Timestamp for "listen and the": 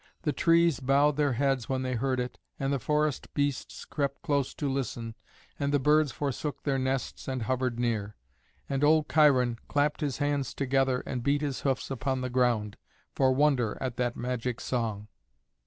4.67-5.77